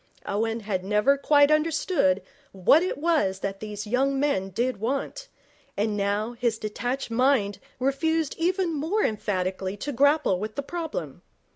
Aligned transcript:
Owen 0.25 0.61
had 0.61 0.83
never 0.83 1.15
quite 1.15 1.51
understood 1.51 2.23
what 2.53 2.81
it 2.81 2.97
was 2.97 3.41
that 3.41 3.59
these 3.59 3.85
young 3.85 4.19
men 4.19 4.49
did 4.49 4.77
want, 4.77 5.27
and 5.77 5.95
now 5.95 6.31
his 6.31 6.57
detached 6.57 7.11
mind 7.11 7.59
refused 7.79 8.33
even 8.39 8.73
more 8.73 9.03
emphatically 9.03 9.77
to 9.77 9.91
grapple 9.91 10.39
with 10.39 10.55
the 10.55 10.63
problem. 10.63 11.21